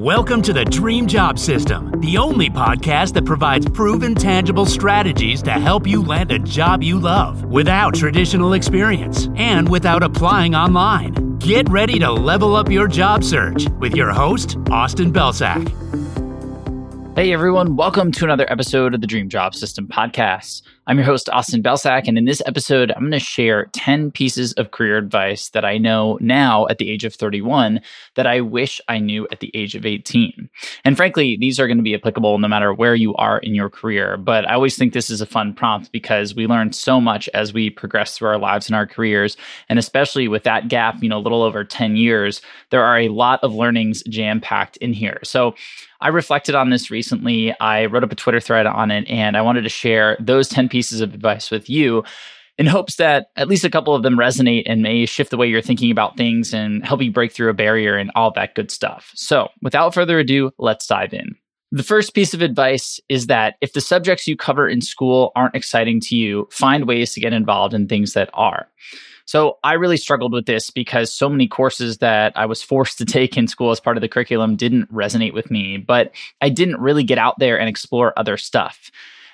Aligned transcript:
Welcome 0.00 0.40
to 0.42 0.54
the 0.54 0.64
Dream 0.64 1.06
Job 1.06 1.38
System, 1.38 1.92
the 2.00 2.16
only 2.16 2.48
podcast 2.48 3.12
that 3.12 3.26
provides 3.26 3.68
proven, 3.68 4.14
tangible 4.14 4.64
strategies 4.64 5.42
to 5.42 5.50
help 5.50 5.86
you 5.86 6.02
land 6.02 6.32
a 6.32 6.38
job 6.38 6.82
you 6.82 6.98
love 6.98 7.44
without 7.44 7.94
traditional 7.96 8.54
experience 8.54 9.28
and 9.36 9.68
without 9.68 10.02
applying 10.02 10.54
online. 10.54 11.36
Get 11.36 11.68
ready 11.68 11.98
to 11.98 12.10
level 12.10 12.56
up 12.56 12.70
your 12.70 12.88
job 12.88 13.22
search 13.22 13.68
with 13.78 13.94
your 13.94 14.10
host, 14.10 14.56
Austin 14.70 15.12
Belcak. 15.12 15.68
Hey 17.14 17.34
everyone, 17.34 17.76
welcome 17.76 18.10
to 18.12 18.24
another 18.24 18.50
episode 18.50 18.94
of 18.94 19.02
the 19.02 19.06
Dream 19.06 19.28
Job 19.28 19.54
System 19.54 19.86
podcast. 19.86 20.62
I'm 20.90 20.98
your 20.98 21.06
host, 21.06 21.28
Austin 21.28 21.62
Belcak, 21.62 22.08
and 22.08 22.18
in 22.18 22.24
this 22.24 22.42
episode, 22.46 22.90
I'm 22.90 23.02
going 23.02 23.12
to 23.12 23.20
share 23.20 23.66
10 23.66 24.10
pieces 24.10 24.52
of 24.54 24.72
career 24.72 24.98
advice 24.98 25.50
that 25.50 25.64
I 25.64 25.78
know 25.78 26.18
now 26.20 26.66
at 26.66 26.78
the 26.78 26.90
age 26.90 27.04
of 27.04 27.14
31 27.14 27.80
that 28.16 28.26
I 28.26 28.40
wish 28.40 28.80
I 28.88 28.98
knew 28.98 29.28
at 29.30 29.38
the 29.38 29.52
age 29.54 29.76
of 29.76 29.86
18. 29.86 30.50
And 30.84 30.96
frankly, 30.96 31.36
these 31.38 31.60
are 31.60 31.68
going 31.68 31.76
to 31.76 31.84
be 31.84 31.94
applicable 31.94 32.40
no 32.40 32.48
matter 32.48 32.74
where 32.74 32.96
you 32.96 33.14
are 33.14 33.38
in 33.38 33.54
your 33.54 33.70
career. 33.70 34.16
But 34.16 34.50
I 34.50 34.54
always 34.54 34.76
think 34.76 34.92
this 34.92 35.10
is 35.10 35.20
a 35.20 35.26
fun 35.26 35.54
prompt 35.54 35.92
because 35.92 36.34
we 36.34 36.48
learn 36.48 36.72
so 36.72 37.00
much 37.00 37.28
as 37.34 37.52
we 37.52 37.70
progress 37.70 38.18
through 38.18 38.30
our 38.30 38.38
lives 38.38 38.66
and 38.66 38.74
our 38.74 38.88
careers. 38.88 39.36
And 39.68 39.78
especially 39.78 40.26
with 40.26 40.42
that 40.42 40.66
gap, 40.66 41.00
you 41.04 41.08
know, 41.08 41.18
a 41.18 41.22
little 41.22 41.44
over 41.44 41.62
10 41.62 41.94
years, 41.94 42.42
there 42.70 42.82
are 42.82 42.98
a 42.98 43.10
lot 43.10 43.38
of 43.44 43.54
learnings 43.54 44.02
jam 44.08 44.40
packed 44.40 44.76
in 44.78 44.92
here. 44.92 45.20
So 45.22 45.54
I 46.02 46.08
reflected 46.08 46.54
on 46.54 46.70
this 46.70 46.90
recently. 46.90 47.54
I 47.60 47.84
wrote 47.84 48.04
up 48.04 48.12
a 48.12 48.14
Twitter 48.14 48.40
thread 48.40 48.66
on 48.66 48.90
it 48.90 49.06
and 49.06 49.36
I 49.36 49.42
wanted 49.42 49.62
to 49.62 49.68
share 49.68 50.16
those 50.18 50.48
10 50.48 50.70
pieces 50.70 50.79
of 50.82 51.14
advice 51.14 51.50
with 51.50 51.68
you 51.68 52.04
in 52.58 52.66
hopes 52.66 52.96
that 52.96 53.30
at 53.36 53.48
least 53.48 53.64
a 53.64 53.70
couple 53.70 53.94
of 53.94 54.02
them 54.02 54.18
resonate 54.18 54.64
and 54.66 54.82
may 54.82 55.06
shift 55.06 55.30
the 55.30 55.36
way 55.36 55.48
you're 55.48 55.62
thinking 55.62 55.90
about 55.90 56.16
things 56.16 56.52
and 56.52 56.84
help 56.84 57.00
you 57.00 57.10
break 57.10 57.32
through 57.32 57.48
a 57.48 57.54
barrier 57.54 57.96
and 57.96 58.10
all 58.14 58.30
that 58.32 58.54
good 58.54 58.70
stuff. 58.70 59.10
So, 59.14 59.48
without 59.62 59.94
further 59.94 60.18
ado, 60.18 60.52
let's 60.58 60.86
dive 60.86 61.14
in. 61.14 61.36
The 61.72 61.82
first 61.82 62.14
piece 62.14 62.34
of 62.34 62.42
advice 62.42 63.00
is 63.08 63.28
that 63.28 63.54
if 63.60 63.72
the 63.72 63.80
subjects 63.80 64.26
you 64.26 64.36
cover 64.36 64.68
in 64.68 64.80
school 64.80 65.32
aren't 65.36 65.54
exciting 65.54 66.00
to 66.00 66.16
you, 66.16 66.48
find 66.50 66.86
ways 66.86 67.14
to 67.14 67.20
get 67.20 67.32
involved 67.32 67.72
in 67.72 67.86
things 67.86 68.12
that 68.12 68.28
are. 68.34 68.68
So 69.24 69.58
I 69.62 69.74
really 69.74 69.96
struggled 69.96 70.32
with 70.32 70.46
this 70.46 70.70
because 70.70 71.12
so 71.12 71.28
many 71.28 71.46
courses 71.46 71.98
that 71.98 72.32
I 72.36 72.46
was 72.46 72.62
forced 72.62 72.98
to 72.98 73.04
take 73.04 73.36
in 73.36 73.46
school 73.46 73.70
as 73.70 73.78
part 73.78 73.96
of 73.96 74.00
the 74.00 74.08
curriculum 74.08 74.56
didn't 74.56 74.92
resonate 74.92 75.32
with 75.32 75.50
me, 75.50 75.76
but 75.76 76.10
I 76.40 76.48
didn't 76.48 76.80
really 76.80 77.04
get 77.04 77.18
out 77.18 77.38
there 77.38 77.56
and 77.58 77.68
explore 77.68 78.12
other 78.18 78.36
stuff. 78.36 78.90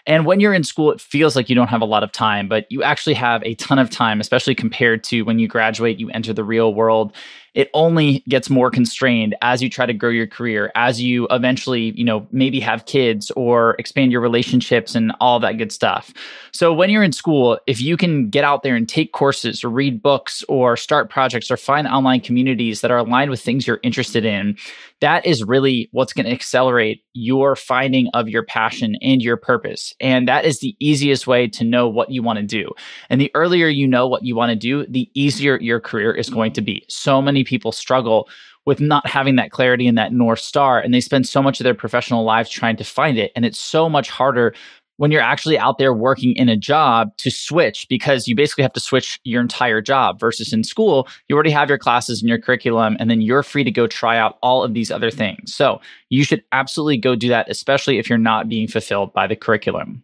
And 0.07 0.25
when 0.25 0.39
you're 0.41 0.55
in 0.55 0.63
school, 0.63 0.93
it 0.93 1.01
feels 1.01 1.35
like 1.35 1.49
you 1.49 1.55
don't 1.55 1.69
have 1.69 1.81
a 1.81 1.87
lot 1.87 2.03
of 2.03 2.13
time, 2.13 2.49
but 2.49 2.71
you 2.71 2.83
actually 2.83 3.15
have 3.15 3.43
a 3.45 3.55
ton 3.57 3.79
of 3.79 3.91
time, 3.91 4.21
especially 4.21 4.55
compared 4.55 5.03
to 5.05 5.23
when 5.23 5.39
you 5.39 5.49
graduate, 5.49 5.99
you 5.99 6.09
enter 6.11 6.33
the 6.33 6.45
real 6.45 6.75
world 6.75 7.13
it 7.57 7.71
only 7.73 8.23
gets 8.29 8.51
more 8.51 8.71
constrained 8.71 9.35
as 9.41 9.63
you 9.63 9.71
try 9.71 9.87
to 9.87 9.95
grow 9.95 10.11
your 10.11 10.27
career, 10.27 10.71
as 10.75 11.01
you 11.01 11.27
eventually, 11.31 11.93
you 11.97 12.05
know, 12.05 12.29
maybe 12.31 12.61
have 12.61 12.85
kids 12.85 13.31
or 13.31 13.75
expand 13.79 14.13
your 14.13 14.21
relationships 14.21 14.95
and 14.95 15.11
all 15.21 15.41
that 15.41 15.57
good 15.57 15.73
stuff. 15.73 16.13
So 16.53 16.73
when 16.75 16.91
you're 16.91 17.03
in 17.03 17.13
school, 17.13 17.59
if 17.67 17.81
you 17.81 17.97
can 17.97 18.29
get 18.29 18.45
out 18.45 18.63
there 18.63 18.77
and 18.77 18.87
take 18.87 19.13
courses 19.13 19.65
or 19.65 19.71
read 19.71 20.03
books 20.03 20.45
or 20.51 20.77
start 20.77 21.09
projects 21.09 21.51
or 21.51 21.57
find 21.57 21.89
online 21.89 22.21
communities 22.21 22.83
that 22.83 22.91
are 22.91 22.99
aligned 22.99 23.31
with 23.31 23.41
things 23.41 23.67
you're 23.67 23.81
interested 23.83 24.27
in, 24.27 24.59
that 25.01 25.27
is 25.27 25.43
really 25.43 25.89
what's 25.93 26.13
going 26.13 26.27
to 26.27 26.33
accelerate 26.33 27.03
your 27.13 27.57
finding 27.57 28.09
of 28.13 28.29
your 28.29 28.43
passion 28.43 28.97
and 29.01 29.23
your 29.23 29.37
purpose. 29.37 29.95
And 30.01 30.29
that 30.29 30.45
is 30.45 30.61
the 30.61 30.77
easiest 30.79 31.27
way 31.27 31.49
to 31.49 31.65
know 31.65 31.89
what 31.89 32.11
you 32.11 32.23
want 32.23 32.39
to 32.39 32.45
do. 32.45 32.71
And 33.09 33.21
the 33.21 33.31
earlier 33.35 33.69
you 33.69 33.87
know 33.87 34.07
what 34.07 34.25
you 34.25 34.37
want 34.37 34.51
to 34.51 34.57
do, 34.57 34.87
the 34.87 35.11
easier 35.15 35.59
your 35.61 35.81
career 35.81 36.13
is 36.13 36.31
going 36.31 36.53
to 36.53 36.63
be. 36.63 36.85
So 36.89 37.21
many 37.23 37.45
people 37.47 37.73
struggle 37.73 38.29
with 38.67 38.81
not 38.81 39.07
having 39.07 39.37
that 39.37 39.53
clarity 39.53 39.87
and 39.87 39.97
that 39.97 40.13
North 40.13 40.41
Star. 40.41 40.81
And 40.81 40.93
they 40.93 41.01
spend 41.01 41.27
so 41.27 41.41
much 41.41 41.61
of 41.61 41.65
their 41.65 41.75
professional 41.75 42.25
lives 42.25 42.51
trying 42.51 42.77
to 42.77 42.85
find 42.85 43.17
it. 43.17 43.33
And 43.35 43.45
it's 43.45 43.59
so 43.59 43.89
much 43.89 44.11
harder 44.11 44.53
when 44.99 45.11
you're 45.11 45.23
actually 45.23 45.59
out 45.59 45.79
there 45.79 45.93
working 45.93 46.35
in 46.37 46.49
a 46.49 46.57
job 46.57 47.17
to 47.19 47.31
switch 47.31 47.87
because 47.89 48.27
you 48.27 48.35
basically 48.35 48.63
have 48.63 48.73
to 48.73 48.81
switch 48.81 49.21
your 49.25 49.43
entire 49.43 49.83
job 49.83 50.19
versus 50.19 50.53
in 50.53 50.65
school, 50.65 51.07
you 51.29 51.35
already 51.35 51.51
have 51.51 51.69
your 51.69 51.79
classes 51.79 52.23
and 52.23 52.29
your 52.29 52.39
curriculum, 52.39 52.97
and 52.99 53.11
then 53.11 53.21
you're 53.21 53.43
free 53.43 53.65
to 53.65 53.71
go 53.71 53.87
try 53.87 54.17
out 54.17 54.39
all 54.43 54.63
of 54.63 54.75
these 54.75 54.91
other 54.91 55.11
things. 55.11 55.55
So 55.55 55.81
you 56.09 56.25
should 56.25 56.43
absolutely 56.53 56.97
go 56.97 57.15
do 57.15 57.29
that, 57.29 57.51
especially 57.51 57.99
if 57.99 58.09
you're 58.09 58.19
not 58.19 58.49
being 58.49 58.69
fulfilled 58.69 59.13
by 59.13 59.27
the 59.27 59.37
curriculum. 59.37 60.03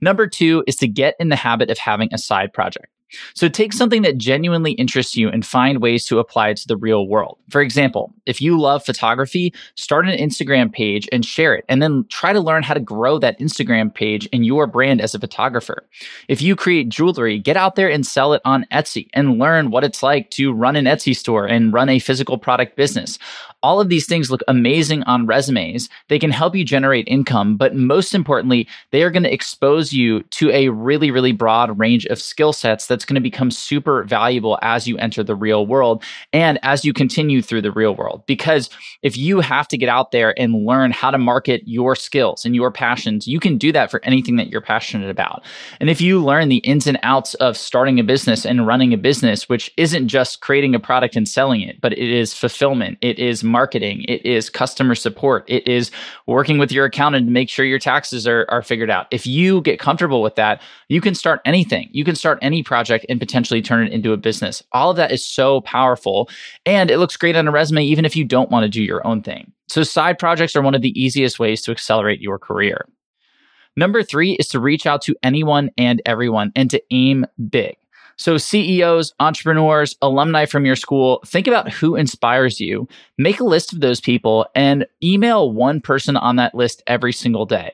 Number 0.00 0.26
two 0.26 0.64
is 0.66 0.76
to 0.76 0.88
get 0.88 1.14
in 1.20 1.28
the 1.28 1.36
habit 1.36 1.70
of 1.70 1.78
having 1.78 2.08
a 2.12 2.18
side 2.18 2.52
project. 2.52 2.88
So 3.34 3.48
take 3.48 3.72
something 3.72 4.02
that 4.02 4.18
genuinely 4.18 4.72
interests 4.72 5.16
you 5.16 5.28
and 5.28 5.46
find 5.46 5.80
ways 5.80 6.04
to 6.06 6.18
apply 6.18 6.48
it 6.48 6.56
to 6.58 6.68
the 6.68 6.76
real 6.76 7.06
world. 7.06 7.38
For 7.50 7.60
example, 7.60 8.12
if 8.26 8.40
you 8.40 8.58
love 8.58 8.84
photography, 8.84 9.54
start 9.76 10.08
an 10.08 10.18
Instagram 10.18 10.72
page 10.72 11.08
and 11.12 11.24
share 11.24 11.54
it, 11.54 11.64
and 11.68 11.80
then 11.80 12.04
try 12.08 12.32
to 12.32 12.40
learn 12.40 12.62
how 12.62 12.74
to 12.74 12.80
grow 12.80 13.18
that 13.18 13.38
Instagram 13.38 13.94
page 13.94 14.28
and 14.32 14.44
your 14.44 14.66
brand 14.66 15.00
as 15.00 15.14
a 15.14 15.20
photographer. 15.20 15.86
If 16.28 16.42
you 16.42 16.56
create 16.56 16.88
jewelry, 16.88 17.38
get 17.38 17.56
out 17.56 17.76
there 17.76 17.90
and 17.90 18.06
sell 18.06 18.32
it 18.32 18.42
on 18.44 18.66
Etsy 18.72 19.08
and 19.14 19.38
learn 19.38 19.70
what 19.70 19.84
it's 19.84 20.02
like 20.02 20.30
to 20.30 20.52
run 20.52 20.76
an 20.76 20.86
Etsy 20.86 21.14
store 21.14 21.46
and 21.46 21.72
run 21.72 21.88
a 21.88 21.98
physical 21.98 22.38
product 22.38 22.76
business. 22.76 23.18
All 23.62 23.80
of 23.80 23.88
these 23.88 24.06
things 24.06 24.30
look 24.30 24.42
amazing 24.48 25.02
on 25.04 25.26
resumes. 25.26 25.88
They 26.08 26.18
can 26.18 26.30
help 26.30 26.54
you 26.54 26.64
generate 26.64 27.08
income, 27.08 27.56
but 27.56 27.74
most 27.74 28.14
importantly, 28.14 28.68
they 28.90 29.02
are 29.02 29.10
going 29.10 29.22
to 29.24 29.32
expose 29.32 29.92
you 29.92 30.22
to 30.22 30.50
a 30.50 30.68
really, 30.68 31.10
really 31.10 31.32
broad 31.32 31.78
range 31.78 32.06
of 32.06 32.20
skill 32.20 32.52
sets 32.52 32.86
that's 32.96 33.04
going 33.04 33.14
to 33.14 33.20
become 33.20 33.50
super 33.50 34.04
valuable 34.04 34.58
as 34.62 34.88
you 34.88 34.96
enter 34.96 35.22
the 35.22 35.34
real 35.34 35.66
world 35.66 36.02
and 36.32 36.58
as 36.62 36.82
you 36.82 36.94
continue 36.94 37.42
through 37.42 37.60
the 37.60 37.70
real 37.70 37.94
world. 37.94 38.24
Because 38.24 38.70
if 39.02 39.18
you 39.18 39.40
have 39.40 39.68
to 39.68 39.76
get 39.76 39.90
out 39.90 40.12
there 40.12 40.38
and 40.40 40.64
learn 40.64 40.92
how 40.92 41.10
to 41.10 41.18
market 41.18 41.60
your 41.66 41.94
skills 41.94 42.46
and 42.46 42.56
your 42.56 42.70
passions, 42.70 43.28
you 43.28 43.38
can 43.38 43.58
do 43.58 43.70
that 43.70 43.90
for 43.90 44.00
anything 44.02 44.36
that 44.36 44.48
you're 44.48 44.62
passionate 44.62 45.10
about. 45.10 45.44
And 45.78 45.90
if 45.90 46.00
you 46.00 46.24
learn 46.24 46.48
the 46.48 46.56
ins 46.58 46.86
and 46.86 46.98
outs 47.02 47.34
of 47.34 47.54
starting 47.58 48.00
a 48.00 48.02
business 48.02 48.46
and 48.46 48.66
running 48.66 48.94
a 48.94 48.96
business, 48.96 49.46
which 49.46 49.70
isn't 49.76 50.08
just 50.08 50.40
creating 50.40 50.74
a 50.74 50.80
product 50.80 51.16
and 51.16 51.28
selling 51.28 51.60
it, 51.60 51.78
but 51.82 51.92
it 51.92 51.98
is 51.98 52.32
fulfillment, 52.32 52.96
it 53.02 53.18
is 53.18 53.44
marketing, 53.44 54.06
it 54.08 54.24
is 54.24 54.48
customer 54.48 54.94
support, 54.94 55.44
it 55.48 55.68
is 55.68 55.90
working 56.26 56.56
with 56.56 56.72
your 56.72 56.86
accountant 56.86 57.26
to 57.26 57.30
make 57.30 57.50
sure 57.50 57.66
your 57.66 57.78
taxes 57.78 58.26
are, 58.26 58.46
are 58.48 58.62
figured 58.62 58.88
out. 58.88 59.06
If 59.10 59.26
you 59.26 59.60
get 59.60 59.78
comfortable 59.78 60.22
with 60.22 60.36
that, 60.36 60.62
you 60.88 61.02
can 61.02 61.14
start 61.14 61.42
anything. 61.44 61.90
You 61.92 62.02
can 62.02 62.14
start 62.14 62.38
any 62.40 62.62
project 62.62 62.85
and 62.90 63.20
potentially 63.20 63.62
turn 63.62 63.86
it 63.86 63.92
into 63.92 64.12
a 64.12 64.16
business. 64.16 64.62
All 64.72 64.90
of 64.90 64.96
that 64.96 65.12
is 65.12 65.26
so 65.26 65.60
powerful 65.62 66.28
and 66.64 66.90
it 66.90 66.98
looks 66.98 67.16
great 67.16 67.36
on 67.36 67.48
a 67.48 67.50
resume, 67.50 67.84
even 67.84 68.04
if 68.04 68.16
you 68.16 68.24
don't 68.24 68.50
want 68.50 68.64
to 68.64 68.68
do 68.68 68.82
your 68.82 69.06
own 69.06 69.22
thing. 69.22 69.52
So, 69.68 69.82
side 69.82 70.18
projects 70.18 70.54
are 70.54 70.62
one 70.62 70.74
of 70.74 70.82
the 70.82 70.98
easiest 71.00 71.38
ways 71.38 71.62
to 71.62 71.70
accelerate 71.70 72.20
your 72.20 72.38
career. 72.38 72.86
Number 73.76 74.02
three 74.02 74.32
is 74.32 74.48
to 74.48 74.60
reach 74.60 74.86
out 74.86 75.02
to 75.02 75.14
anyone 75.22 75.70
and 75.76 76.00
everyone 76.06 76.52
and 76.56 76.70
to 76.70 76.82
aim 76.90 77.26
big. 77.50 77.76
So, 78.16 78.38
CEOs, 78.38 79.12
entrepreneurs, 79.20 79.96
alumni 80.00 80.46
from 80.46 80.64
your 80.64 80.76
school, 80.76 81.20
think 81.26 81.46
about 81.46 81.70
who 81.70 81.96
inspires 81.96 82.60
you. 82.60 82.88
Make 83.18 83.40
a 83.40 83.44
list 83.44 83.74
of 83.74 83.80
those 83.80 84.00
people 84.00 84.46
and 84.54 84.86
email 85.02 85.52
one 85.52 85.80
person 85.80 86.16
on 86.16 86.36
that 86.36 86.54
list 86.54 86.82
every 86.86 87.12
single 87.12 87.44
day. 87.44 87.72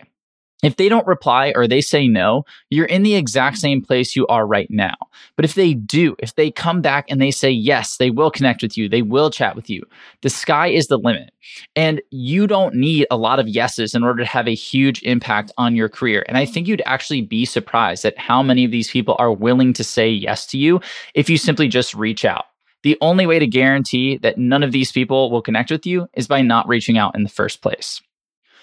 If 0.62 0.76
they 0.76 0.88
don't 0.88 1.06
reply 1.06 1.52
or 1.56 1.66
they 1.66 1.80
say 1.80 2.06
no, 2.06 2.44
you're 2.70 2.86
in 2.86 3.02
the 3.02 3.16
exact 3.16 3.58
same 3.58 3.82
place 3.82 4.14
you 4.14 4.26
are 4.28 4.46
right 4.46 4.70
now. 4.70 4.94
But 5.34 5.44
if 5.44 5.54
they 5.54 5.74
do, 5.74 6.14
if 6.20 6.36
they 6.36 6.52
come 6.52 6.80
back 6.80 7.06
and 7.08 7.20
they 7.20 7.32
say 7.32 7.50
yes, 7.50 7.96
they 7.96 8.10
will 8.10 8.30
connect 8.30 8.62
with 8.62 8.78
you, 8.78 8.88
they 8.88 9.02
will 9.02 9.28
chat 9.28 9.56
with 9.56 9.68
you. 9.68 9.82
The 10.20 10.30
sky 10.30 10.68
is 10.68 10.86
the 10.86 10.98
limit. 10.98 11.32
And 11.74 12.00
you 12.10 12.46
don't 12.46 12.76
need 12.76 13.08
a 13.10 13.16
lot 13.16 13.40
of 13.40 13.48
yeses 13.48 13.92
in 13.92 14.04
order 14.04 14.22
to 14.22 14.28
have 14.28 14.46
a 14.46 14.54
huge 14.54 15.02
impact 15.02 15.50
on 15.58 15.74
your 15.74 15.88
career. 15.88 16.24
And 16.28 16.38
I 16.38 16.46
think 16.46 16.68
you'd 16.68 16.82
actually 16.86 17.22
be 17.22 17.44
surprised 17.44 18.04
at 18.04 18.16
how 18.16 18.40
many 18.40 18.64
of 18.64 18.70
these 18.70 18.90
people 18.90 19.16
are 19.18 19.32
willing 19.32 19.72
to 19.72 19.84
say 19.84 20.08
yes 20.08 20.46
to 20.46 20.58
you 20.58 20.80
if 21.14 21.28
you 21.28 21.38
simply 21.38 21.66
just 21.66 21.92
reach 21.92 22.24
out. 22.24 22.44
The 22.84 22.98
only 23.00 23.26
way 23.26 23.38
to 23.38 23.46
guarantee 23.46 24.18
that 24.18 24.38
none 24.38 24.62
of 24.62 24.72
these 24.72 24.92
people 24.92 25.30
will 25.30 25.42
connect 25.42 25.70
with 25.70 25.86
you 25.86 26.08
is 26.14 26.28
by 26.28 26.42
not 26.42 26.68
reaching 26.68 26.98
out 26.98 27.16
in 27.16 27.24
the 27.24 27.28
first 27.28 27.62
place. 27.62 28.00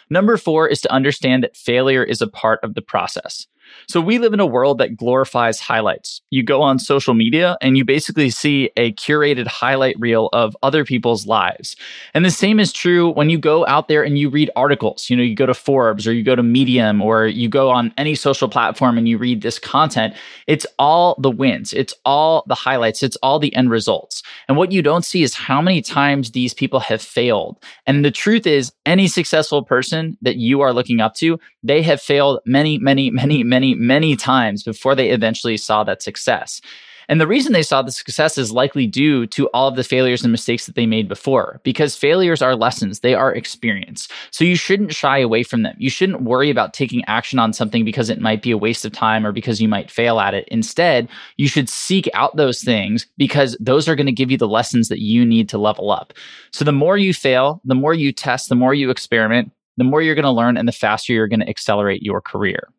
Number 0.09 0.37
four 0.37 0.67
is 0.67 0.81
to 0.81 0.91
understand 0.91 1.43
that 1.43 1.55
failure 1.55 2.03
is 2.03 2.21
a 2.21 2.27
part 2.27 2.59
of 2.63 2.73
the 2.73 2.81
process. 2.81 3.47
So 3.87 4.01
we 4.01 4.19
live 4.19 4.33
in 4.33 4.39
a 4.39 4.45
world 4.45 4.77
that 4.77 4.95
glorifies 4.95 5.59
highlights. 5.59 6.21
You 6.29 6.43
go 6.43 6.61
on 6.61 6.79
social 6.79 7.13
media 7.13 7.57
and 7.61 7.77
you 7.77 7.85
basically 7.85 8.29
see 8.29 8.69
a 8.77 8.93
curated 8.93 9.47
highlight 9.47 9.99
reel 9.99 10.29
of 10.33 10.55
other 10.63 10.85
people's 10.85 11.25
lives. 11.25 11.75
And 12.13 12.23
the 12.23 12.31
same 12.31 12.59
is 12.59 12.71
true 12.71 13.09
when 13.11 13.29
you 13.29 13.37
go 13.37 13.65
out 13.67 13.87
there 13.87 14.03
and 14.03 14.17
you 14.17 14.29
read 14.29 14.51
articles. 14.55 15.09
You 15.09 15.17
know, 15.17 15.23
you 15.23 15.35
go 15.35 15.45
to 15.45 15.53
Forbes 15.53 16.07
or 16.07 16.13
you 16.13 16.23
go 16.23 16.35
to 16.35 16.43
Medium 16.43 17.01
or 17.01 17.25
you 17.25 17.49
go 17.49 17.69
on 17.69 17.93
any 17.97 18.15
social 18.15 18.49
platform 18.49 18.97
and 18.97 19.07
you 19.07 19.17
read 19.17 19.41
this 19.41 19.59
content. 19.59 20.13
It's 20.47 20.65
all 20.77 21.15
the 21.19 21.31
wins. 21.31 21.73
It's 21.73 21.93
all 22.05 22.43
the 22.47 22.55
highlights. 22.55 23.03
It's 23.03 23.17
all 23.17 23.39
the 23.39 23.55
end 23.55 23.69
results. 23.69 24.23
And 24.47 24.57
what 24.57 24.71
you 24.71 24.81
don't 24.81 25.05
see 25.05 25.23
is 25.23 25.33
how 25.33 25.61
many 25.61 25.81
times 25.81 26.31
these 26.31 26.53
people 26.53 26.79
have 26.79 27.01
failed. 27.01 27.57
And 27.85 28.05
the 28.05 28.11
truth 28.11 28.47
is 28.47 28.71
any 28.85 29.07
successful 29.07 29.63
person 29.63 30.17
that 30.21 30.37
you 30.37 30.61
are 30.61 30.73
looking 30.73 31.01
up 31.01 31.15
to, 31.15 31.39
they 31.63 31.81
have 31.81 32.01
failed 32.01 32.39
many, 32.45 32.77
many, 32.77 33.11
many, 33.11 33.43
many 33.43 33.58
many, 33.59 33.75
many 33.75 34.15
times 34.15 34.63
before 34.63 34.95
they 34.95 35.09
eventually 35.09 35.57
saw 35.57 35.83
that 35.83 36.01
success. 36.01 36.61
And 37.09 37.19
the 37.19 37.27
reason 37.27 37.51
they 37.51 37.63
saw 37.63 37.81
the 37.81 37.91
success 37.91 38.37
is 38.37 38.53
likely 38.53 38.87
due 38.87 39.25
to 39.27 39.47
all 39.47 39.67
of 39.67 39.75
the 39.75 39.83
failures 39.83 40.23
and 40.23 40.31
mistakes 40.31 40.65
that 40.65 40.75
they 40.75 40.85
made 40.85 41.09
before, 41.09 41.59
because 41.63 41.95
failures 41.95 42.41
are 42.41 42.55
lessons, 42.55 42.99
they 42.99 43.15
are 43.15 43.33
experience. 43.33 44.07
So 44.31 44.45
you 44.45 44.55
shouldn't 44.55 44.93
shy 44.93 45.17
away 45.17 45.43
from 45.43 45.63
them. 45.63 45.75
You 45.77 45.89
shouldn't 45.89 46.21
worry 46.21 46.49
about 46.49 46.73
taking 46.73 47.03
action 47.05 47.37
on 47.39 47.51
something 47.51 47.83
because 47.83 48.09
it 48.09 48.21
might 48.21 48.41
be 48.41 48.51
a 48.51 48.57
waste 48.57 48.85
of 48.85 48.93
time 48.93 49.25
or 49.25 49.33
because 49.33 49.59
you 49.59 49.67
might 49.67 49.91
fail 49.91 50.19
at 50.19 50.35
it. 50.35 50.47
Instead, 50.49 51.09
you 51.35 51.49
should 51.49 51.67
seek 51.67 52.07
out 52.13 52.37
those 52.37 52.61
things 52.61 53.07
because 53.17 53.57
those 53.59 53.89
are 53.89 53.95
going 53.95 54.05
to 54.05 54.13
give 54.13 54.31
you 54.31 54.37
the 54.37 54.47
lessons 54.47 54.87
that 54.87 55.01
you 55.01 55.25
need 55.25 55.49
to 55.49 55.57
level 55.57 55.91
up. 55.91 56.13
So 56.51 56.63
the 56.63 56.71
more 56.71 56.95
you 56.95 57.13
fail, 57.13 57.59
the 57.65 57.75
more 57.75 57.95
you 57.95 58.13
test, 58.13 58.47
the 58.47 58.55
more 58.55 58.73
you 58.73 58.91
experiment, 58.91 59.51
the 59.77 59.83
more 59.83 60.01
you're 60.01 60.15
going 60.15 60.23
to 60.23 60.31
learn 60.31 60.57
and 60.57 60.67
the 60.67 60.71
faster 60.71 61.11
you're 61.11 61.27
going 61.27 61.39
to 61.39 61.49
accelerate 61.49 62.03
your 62.03 62.21
career. 62.21 62.69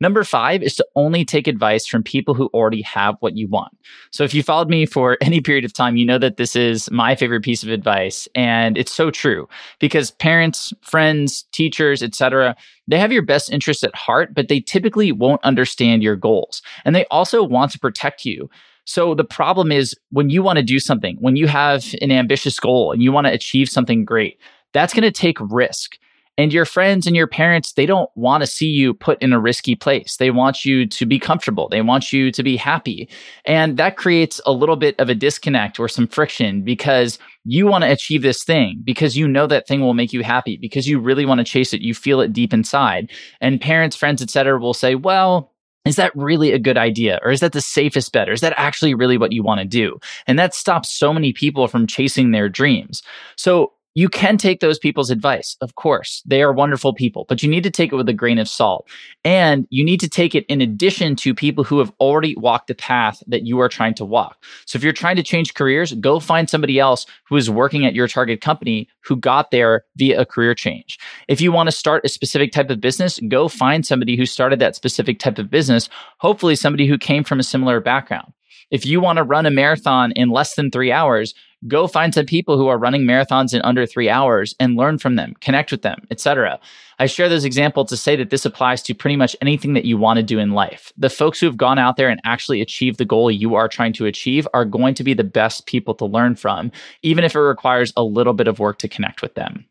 Number 0.00 0.22
five 0.22 0.62
is 0.62 0.76
to 0.76 0.86
only 0.94 1.24
take 1.24 1.48
advice 1.48 1.86
from 1.86 2.02
people 2.02 2.34
who 2.34 2.46
already 2.54 2.82
have 2.82 3.16
what 3.20 3.36
you 3.36 3.48
want. 3.48 3.76
So 4.10 4.22
if 4.22 4.32
you 4.32 4.42
followed 4.42 4.68
me 4.68 4.86
for 4.86 5.18
any 5.22 5.40
period 5.40 5.64
of 5.64 5.72
time, 5.72 5.96
you 5.96 6.06
know 6.06 6.18
that 6.18 6.36
this 6.36 6.54
is 6.54 6.90
my 6.90 7.14
favorite 7.14 7.42
piece 7.42 7.62
of 7.62 7.68
advice. 7.68 8.28
And 8.34 8.78
it's 8.78 8.92
so 8.92 9.10
true 9.10 9.48
because 9.80 10.10
parents, 10.12 10.72
friends, 10.82 11.44
teachers, 11.52 12.02
etc., 12.02 12.56
they 12.86 12.98
have 12.98 13.12
your 13.12 13.22
best 13.22 13.50
interests 13.50 13.84
at 13.84 13.94
heart, 13.94 14.34
but 14.34 14.48
they 14.48 14.60
typically 14.60 15.12
won't 15.12 15.44
understand 15.44 16.02
your 16.02 16.16
goals. 16.16 16.62
And 16.84 16.94
they 16.94 17.04
also 17.06 17.42
want 17.42 17.72
to 17.72 17.78
protect 17.78 18.24
you. 18.24 18.48
So 18.84 19.14
the 19.14 19.24
problem 19.24 19.70
is 19.70 19.94
when 20.10 20.30
you 20.30 20.42
want 20.42 20.56
to 20.56 20.62
do 20.62 20.78
something, 20.78 21.18
when 21.20 21.36
you 21.36 21.46
have 21.46 21.84
an 22.00 22.10
ambitious 22.10 22.58
goal 22.58 22.92
and 22.92 23.02
you 23.02 23.12
want 23.12 23.26
to 23.26 23.32
achieve 23.32 23.68
something 23.68 24.02
great, 24.04 24.38
that's 24.72 24.94
going 24.94 25.02
to 25.02 25.10
take 25.10 25.36
risk. 25.40 25.98
And 26.38 26.52
your 26.52 26.64
friends 26.64 27.06
and 27.06 27.16
your 27.16 27.26
parents, 27.26 27.72
they 27.72 27.84
don't 27.84 28.08
want 28.14 28.42
to 28.42 28.46
see 28.46 28.66
you 28.66 28.94
put 28.94 29.20
in 29.20 29.32
a 29.32 29.40
risky 29.40 29.74
place. 29.74 30.16
They 30.16 30.30
want 30.30 30.64
you 30.64 30.86
to 30.86 31.04
be 31.04 31.18
comfortable. 31.18 31.68
They 31.68 31.82
want 31.82 32.12
you 32.12 32.30
to 32.30 32.42
be 32.42 32.56
happy. 32.56 33.08
And 33.44 33.76
that 33.76 33.96
creates 33.96 34.40
a 34.46 34.52
little 34.52 34.76
bit 34.76 34.94
of 35.00 35.08
a 35.08 35.14
disconnect 35.14 35.80
or 35.80 35.88
some 35.88 36.06
friction 36.06 36.62
because 36.62 37.18
you 37.44 37.66
want 37.66 37.82
to 37.82 37.90
achieve 37.90 38.22
this 38.22 38.44
thing 38.44 38.80
because 38.84 39.16
you 39.16 39.26
know 39.26 39.48
that 39.48 39.66
thing 39.66 39.80
will 39.80 39.94
make 39.94 40.12
you 40.12 40.22
happy 40.22 40.56
because 40.56 40.88
you 40.88 41.00
really 41.00 41.26
want 41.26 41.38
to 41.38 41.44
chase 41.44 41.74
it. 41.74 41.82
You 41.82 41.92
feel 41.92 42.20
it 42.20 42.32
deep 42.32 42.54
inside. 42.54 43.10
And 43.40 43.60
parents, 43.60 43.96
friends, 43.96 44.22
etc., 44.22 44.60
will 44.60 44.74
say, 44.74 44.94
well, 44.94 45.52
is 45.84 45.96
that 45.96 46.14
really 46.14 46.52
a 46.52 46.58
good 46.58 46.76
idea? 46.76 47.18
Or 47.22 47.30
is 47.30 47.40
that 47.40 47.52
the 47.52 47.60
safest 47.60 48.12
bet? 48.12 48.28
Or 48.28 48.32
is 48.32 48.42
that 48.42 48.52
actually 48.56 48.94
really 48.94 49.16
what 49.16 49.32
you 49.32 49.42
want 49.42 49.60
to 49.60 49.66
do? 49.66 49.98
And 50.26 50.38
that 50.38 50.54
stops 50.54 50.90
so 50.90 51.12
many 51.12 51.32
people 51.32 51.66
from 51.66 51.86
chasing 51.86 52.30
their 52.30 52.48
dreams. 52.48 53.02
So 53.36 53.72
you 53.94 54.08
can 54.08 54.36
take 54.36 54.60
those 54.60 54.78
people's 54.78 55.10
advice. 55.10 55.56
Of 55.60 55.74
course, 55.74 56.22
they 56.24 56.42
are 56.42 56.52
wonderful 56.52 56.94
people, 56.94 57.24
but 57.28 57.42
you 57.42 57.48
need 57.48 57.64
to 57.64 57.70
take 57.70 57.92
it 57.92 57.96
with 57.96 58.08
a 58.08 58.12
grain 58.12 58.38
of 58.38 58.48
salt. 58.48 58.88
And 59.24 59.66
you 59.70 59.84
need 59.84 60.00
to 60.00 60.08
take 60.08 60.34
it 60.34 60.46
in 60.46 60.60
addition 60.60 61.16
to 61.16 61.34
people 61.34 61.64
who 61.64 61.78
have 61.78 61.92
already 61.98 62.36
walked 62.36 62.68
the 62.68 62.74
path 62.74 63.22
that 63.26 63.44
you 63.44 63.58
are 63.60 63.68
trying 63.68 63.94
to 63.94 64.04
walk. 64.04 64.44
So 64.66 64.76
if 64.76 64.84
you're 64.84 64.92
trying 64.92 65.16
to 65.16 65.22
change 65.22 65.54
careers, 65.54 65.94
go 65.94 66.20
find 66.20 66.48
somebody 66.48 66.78
else 66.78 67.06
who 67.28 67.36
is 67.36 67.50
working 67.50 67.86
at 67.86 67.94
your 67.94 68.08
target 68.08 68.40
company 68.40 68.88
who 69.00 69.16
got 69.16 69.50
there 69.50 69.84
via 69.96 70.20
a 70.20 70.26
career 70.26 70.54
change. 70.54 70.98
If 71.26 71.40
you 71.40 71.50
want 71.50 71.68
to 71.68 71.76
start 71.76 72.04
a 72.04 72.08
specific 72.08 72.52
type 72.52 72.70
of 72.70 72.80
business, 72.80 73.18
go 73.28 73.48
find 73.48 73.84
somebody 73.84 74.16
who 74.16 74.26
started 74.26 74.58
that 74.60 74.76
specific 74.76 75.18
type 75.18 75.38
of 75.38 75.50
business, 75.50 75.88
hopefully 76.18 76.56
somebody 76.56 76.86
who 76.86 76.98
came 76.98 77.24
from 77.24 77.40
a 77.40 77.44
similar 77.44 77.80
background. 77.80 78.32
If 78.70 78.84
you 78.84 79.00
want 79.00 79.16
to 79.16 79.22
run 79.22 79.46
a 79.46 79.50
marathon 79.50 80.12
in 80.12 80.28
less 80.28 80.54
than 80.54 80.70
three 80.70 80.92
hours, 80.92 81.34
go 81.66 81.88
find 81.88 82.14
some 82.14 82.26
people 82.26 82.56
who 82.56 82.68
are 82.68 82.78
running 82.78 83.02
marathons 83.02 83.52
in 83.52 83.60
under 83.62 83.86
three 83.86 84.08
hours 84.08 84.54
and 84.60 84.76
learn 84.76 84.98
from 84.98 85.16
them, 85.16 85.34
connect 85.40 85.72
with 85.72 85.82
them, 85.82 86.06
etc. 86.10 86.60
I 86.98 87.06
share 87.06 87.28
this 87.28 87.44
example 87.44 87.84
to 87.86 87.96
say 87.96 88.14
that 88.16 88.30
this 88.30 88.44
applies 88.44 88.82
to 88.82 88.94
pretty 88.94 89.16
much 89.16 89.36
anything 89.40 89.74
that 89.74 89.84
you 89.84 89.96
want 89.96 90.18
to 90.18 90.22
do 90.22 90.38
in 90.38 90.52
life. 90.52 90.92
The 90.96 91.10
folks 91.10 91.40
who 91.40 91.46
have 91.46 91.56
gone 91.56 91.78
out 91.78 91.96
there 91.96 92.08
and 92.08 92.20
actually 92.24 92.60
achieved 92.60 92.98
the 92.98 93.04
goal 93.04 93.30
you 93.30 93.54
are 93.54 93.68
trying 93.68 93.92
to 93.94 94.06
achieve 94.06 94.46
are 94.54 94.64
going 94.64 94.94
to 94.94 95.04
be 95.04 95.14
the 95.14 95.24
best 95.24 95.66
people 95.66 95.94
to 95.96 96.04
learn 96.04 96.36
from, 96.36 96.70
even 97.02 97.24
if 97.24 97.34
it 97.34 97.40
requires 97.40 97.92
a 97.96 98.04
little 98.04 98.34
bit 98.34 98.48
of 98.48 98.58
work 98.58 98.78
to 98.78 98.88
connect 98.88 99.22
with 99.22 99.34
them. 99.34 99.64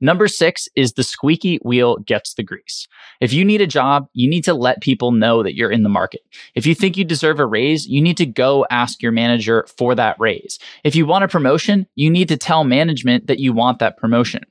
Number 0.00 0.28
six 0.28 0.68
is 0.76 0.92
the 0.92 1.02
squeaky 1.02 1.58
wheel 1.58 1.98
gets 1.98 2.34
the 2.34 2.42
grease. 2.42 2.86
If 3.20 3.32
you 3.32 3.44
need 3.44 3.60
a 3.60 3.66
job, 3.66 4.08
you 4.12 4.28
need 4.28 4.44
to 4.44 4.54
let 4.54 4.82
people 4.82 5.12
know 5.12 5.42
that 5.42 5.54
you're 5.54 5.70
in 5.70 5.82
the 5.82 5.88
market. 5.88 6.20
If 6.54 6.66
you 6.66 6.74
think 6.74 6.96
you 6.96 7.04
deserve 7.04 7.38
a 7.38 7.46
raise, 7.46 7.86
you 7.86 8.02
need 8.02 8.16
to 8.18 8.26
go 8.26 8.66
ask 8.70 9.00
your 9.00 9.12
manager 9.12 9.66
for 9.78 9.94
that 9.94 10.16
raise. 10.18 10.58
If 10.82 10.94
you 10.96 11.06
want 11.06 11.24
a 11.24 11.28
promotion, 11.28 11.86
you 11.94 12.10
need 12.10 12.28
to 12.28 12.36
tell 12.36 12.64
management 12.64 13.28
that 13.28 13.38
you 13.38 13.52
want 13.52 13.78
that 13.78 13.96
promotion. 13.96 14.44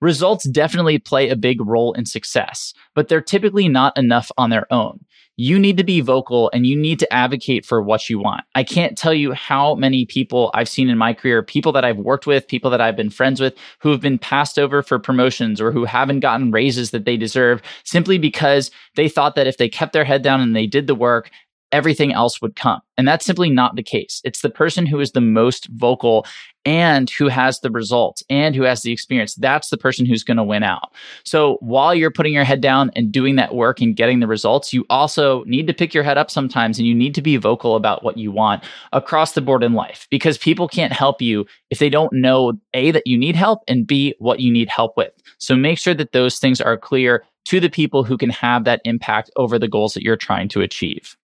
Results 0.00 0.48
definitely 0.48 0.98
play 0.98 1.28
a 1.28 1.36
big 1.36 1.60
role 1.60 1.92
in 1.92 2.04
success, 2.06 2.74
but 2.94 3.08
they're 3.08 3.20
typically 3.20 3.68
not 3.68 3.96
enough 3.96 4.30
on 4.36 4.50
their 4.50 4.72
own 4.72 5.00
you 5.36 5.58
need 5.58 5.76
to 5.76 5.84
be 5.84 6.00
vocal 6.00 6.50
and 6.52 6.66
you 6.66 6.76
need 6.76 6.98
to 7.00 7.12
advocate 7.12 7.66
for 7.66 7.82
what 7.82 8.08
you 8.08 8.18
want. 8.18 8.42
I 8.54 8.62
can't 8.62 8.96
tell 8.96 9.12
you 9.12 9.32
how 9.32 9.74
many 9.74 10.06
people 10.06 10.50
I've 10.54 10.68
seen 10.68 10.88
in 10.88 10.96
my 10.96 11.12
career, 11.12 11.42
people 11.42 11.72
that 11.72 11.84
I've 11.84 11.98
worked 11.98 12.26
with, 12.26 12.46
people 12.46 12.70
that 12.70 12.80
I've 12.80 12.96
been 12.96 13.10
friends 13.10 13.40
with, 13.40 13.54
who 13.80 13.90
have 13.90 14.00
been 14.00 14.18
passed 14.18 14.58
over 14.58 14.82
for 14.82 14.98
promotions 14.98 15.60
or 15.60 15.72
who 15.72 15.84
haven't 15.84 16.20
gotten 16.20 16.52
raises 16.52 16.92
that 16.92 17.04
they 17.04 17.16
deserve 17.16 17.62
simply 17.82 18.16
because 18.16 18.70
they 18.94 19.08
thought 19.08 19.34
that 19.34 19.48
if 19.48 19.56
they 19.56 19.68
kept 19.68 19.92
their 19.92 20.04
head 20.04 20.22
down 20.22 20.40
and 20.40 20.54
they 20.54 20.66
did 20.66 20.86
the 20.86 20.94
work, 20.94 21.30
everything 21.74 22.12
else 22.12 22.40
would 22.40 22.54
come. 22.54 22.80
And 22.96 23.06
that's 23.06 23.26
simply 23.26 23.50
not 23.50 23.74
the 23.74 23.82
case. 23.82 24.22
It's 24.24 24.42
the 24.42 24.48
person 24.48 24.86
who 24.86 25.00
is 25.00 25.10
the 25.10 25.20
most 25.20 25.66
vocal 25.70 26.24
and 26.64 27.10
who 27.10 27.28
has 27.28 27.60
the 27.60 27.70
results 27.70 28.22
and 28.30 28.54
who 28.54 28.62
has 28.62 28.82
the 28.82 28.92
experience. 28.92 29.34
That's 29.34 29.70
the 29.70 29.76
person 29.76 30.06
who's 30.06 30.22
going 30.22 30.36
to 30.36 30.44
win 30.44 30.62
out. 30.62 30.92
So 31.24 31.58
while 31.60 31.92
you're 31.92 32.12
putting 32.12 32.32
your 32.32 32.44
head 32.44 32.60
down 32.60 32.92
and 32.94 33.10
doing 33.10 33.34
that 33.36 33.56
work 33.56 33.80
and 33.80 33.96
getting 33.96 34.20
the 34.20 34.28
results, 34.28 34.72
you 34.72 34.86
also 34.88 35.42
need 35.44 35.66
to 35.66 35.74
pick 35.74 35.92
your 35.92 36.04
head 36.04 36.16
up 36.16 36.30
sometimes 36.30 36.78
and 36.78 36.86
you 36.86 36.94
need 36.94 37.14
to 37.16 37.22
be 37.22 37.36
vocal 37.36 37.74
about 37.74 38.04
what 38.04 38.16
you 38.16 38.30
want 38.30 38.62
across 38.92 39.32
the 39.32 39.42
board 39.42 39.64
in 39.64 39.74
life 39.74 40.06
because 40.10 40.38
people 40.38 40.68
can't 40.68 40.92
help 40.92 41.20
you 41.20 41.44
if 41.70 41.80
they 41.80 41.90
don't 41.90 42.12
know 42.12 42.52
A, 42.72 42.92
that 42.92 43.06
you 43.06 43.18
need 43.18 43.34
help 43.34 43.64
and 43.66 43.84
B, 43.84 44.14
what 44.20 44.38
you 44.38 44.52
need 44.52 44.68
help 44.68 44.96
with. 44.96 45.12
So 45.38 45.56
make 45.56 45.78
sure 45.78 45.94
that 45.94 46.12
those 46.12 46.38
things 46.38 46.60
are 46.60 46.78
clear 46.78 47.24
to 47.46 47.60
the 47.60 47.68
people 47.68 48.04
who 48.04 48.16
can 48.16 48.30
have 48.30 48.64
that 48.64 48.80
impact 48.84 49.30
over 49.36 49.58
the 49.58 49.68
goals 49.68 49.94
that 49.94 50.02
you're 50.02 50.16
trying 50.16 50.48
to 50.50 50.60
achieve. 50.60 51.16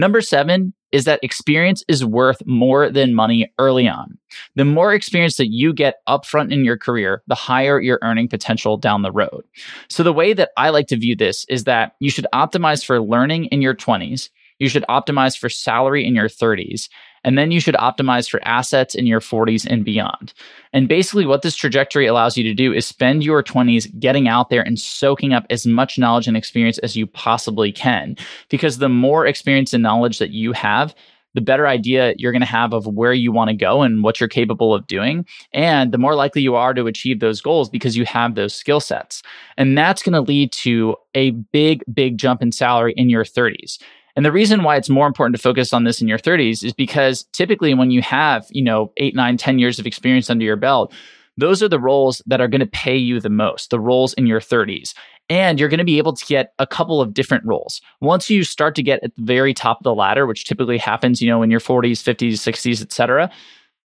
Number 0.00 0.22
seven 0.22 0.72
is 0.92 1.04
that 1.04 1.20
experience 1.22 1.84
is 1.86 2.06
worth 2.06 2.40
more 2.46 2.88
than 2.88 3.14
money 3.14 3.52
early 3.58 3.86
on. 3.86 4.16
The 4.54 4.64
more 4.64 4.94
experience 4.94 5.36
that 5.36 5.52
you 5.52 5.74
get 5.74 5.96
upfront 6.08 6.54
in 6.54 6.64
your 6.64 6.78
career, 6.78 7.22
the 7.26 7.34
higher 7.34 7.78
your 7.78 7.98
earning 8.00 8.26
potential 8.26 8.78
down 8.78 9.02
the 9.02 9.12
road. 9.12 9.44
So, 9.90 10.02
the 10.02 10.14
way 10.14 10.32
that 10.32 10.52
I 10.56 10.70
like 10.70 10.86
to 10.86 10.96
view 10.96 11.16
this 11.16 11.44
is 11.50 11.64
that 11.64 11.96
you 12.00 12.08
should 12.08 12.26
optimize 12.32 12.82
for 12.82 12.98
learning 12.98 13.44
in 13.46 13.60
your 13.60 13.74
20s, 13.74 14.30
you 14.58 14.70
should 14.70 14.86
optimize 14.88 15.36
for 15.36 15.50
salary 15.50 16.06
in 16.06 16.14
your 16.14 16.28
30s, 16.28 16.88
and 17.24 17.36
then 17.36 17.50
you 17.50 17.60
should 17.60 17.74
optimize 17.74 18.28
for 18.28 18.40
assets 18.44 18.94
in 18.94 19.06
your 19.06 19.20
40s 19.20 19.66
and 19.66 19.84
beyond. 19.84 20.32
And 20.72 20.88
basically, 20.88 21.26
what 21.26 21.42
this 21.42 21.56
trajectory 21.56 22.06
allows 22.06 22.36
you 22.36 22.44
to 22.44 22.54
do 22.54 22.72
is 22.72 22.86
spend 22.86 23.24
your 23.24 23.42
20s 23.42 23.98
getting 23.98 24.28
out 24.28 24.50
there 24.50 24.62
and 24.62 24.78
soaking 24.78 25.32
up 25.32 25.46
as 25.50 25.66
much 25.66 25.98
knowledge 25.98 26.28
and 26.28 26.36
experience 26.36 26.78
as 26.78 26.96
you 26.96 27.06
possibly 27.06 27.72
can. 27.72 28.16
Because 28.48 28.78
the 28.78 28.88
more 28.88 29.26
experience 29.26 29.72
and 29.74 29.82
knowledge 29.82 30.18
that 30.18 30.30
you 30.30 30.52
have, 30.52 30.94
the 31.34 31.40
better 31.40 31.66
idea 31.66 32.14
you're 32.16 32.32
going 32.32 32.40
to 32.40 32.46
have 32.46 32.72
of 32.72 32.86
where 32.86 33.12
you 33.12 33.32
want 33.32 33.50
to 33.50 33.56
go 33.56 33.82
and 33.82 34.02
what 34.02 34.18
you're 34.18 34.28
capable 34.28 34.74
of 34.74 34.86
doing. 34.86 35.24
And 35.52 35.92
the 35.92 35.98
more 35.98 36.14
likely 36.14 36.42
you 36.42 36.56
are 36.56 36.74
to 36.74 36.86
achieve 36.86 37.20
those 37.20 37.40
goals 37.40 37.68
because 37.68 37.96
you 37.96 38.04
have 38.04 38.34
those 38.34 38.54
skill 38.54 38.80
sets. 38.80 39.22
And 39.56 39.76
that's 39.76 40.02
going 40.02 40.14
to 40.14 40.20
lead 40.20 40.52
to 40.52 40.96
a 41.14 41.30
big, 41.30 41.84
big 41.92 42.18
jump 42.18 42.42
in 42.42 42.52
salary 42.52 42.94
in 42.96 43.08
your 43.08 43.24
30s. 43.24 43.78
And 44.16 44.24
the 44.24 44.32
reason 44.32 44.62
why 44.62 44.76
it's 44.76 44.88
more 44.88 45.06
important 45.06 45.36
to 45.36 45.42
focus 45.42 45.72
on 45.72 45.84
this 45.84 46.00
in 46.00 46.08
your 46.08 46.18
30s 46.18 46.64
is 46.64 46.72
because 46.72 47.24
typically 47.32 47.74
when 47.74 47.90
you 47.90 48.02
have, 48.02 48.46
you 48.50 48.62
know, 48.62 48.92
eight, 48.96 49.14
nine, 49.14 49.36
10 49.36 49.58
years 49.58 49.78
of 49.78 49.86
experience 49.86 50.30
under 50.30 50.44
your 50.44 50.56
belt, 50.56 50.92
those 51.36 51.62
are 51.62 51.68
the 51.68 51.80
roles 51.80 52.22
that 52.26 52.40
are 52.40 52.48
going 52.48 52.60
to 52.60 52.66
pay 52.66 52.96
you 52.96 53.20
the 53.20 53.30
most, 53.30 53.70
the 53.70 53.80
roles 53.80 54.12
in 54.14 54.26
your 54.26 54.40
30s. 54.40 54.94
And 55.28 55.60
you're 55.60 55.68
going 55.68 55.78
to 55.78 55.84
be 55.84 55.98
able 55.98 56.12
to 56.12 56.26
get 56.26 56.52
a 56.58 56.66
couple 56.66 57.00
of 57.00 57.14
different 57.14 57.44
roles. 57.44 57.80
Once 58.00 58.28
you 58.28 58.42
start 58.42 58.74
to 58.74 58.82
get 58.82 59.02
at 59.04 59.14
the 59.14 59.22
very 59.22 59.54
top 59.54 59.78
of 59.78 59.84
the 59.84 59.94
ladder, 59.94 60.26
which 60.26 60.44
typically 60.44 60.76
happens, 60.76 61.22
you 61.22 61.28
know, 61.30 61.42
in 61.42 61.50
your 61.50 61.60
40s, 61.60 62.02
50s, 62.02 62.32
60s, 62.32 62.82
et 62.82 62.92
cetera, 62.92 63.30